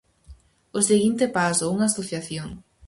O 0.77 0.79
seguinte 0.89 1.25
paso, 1.37 1.65
unha 1.75 1.89
asociación. 1.91 2.49